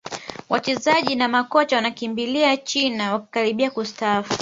[0.49, 4.33] wachezaji na makocha wanakimbilia china wakikaribia kustaafu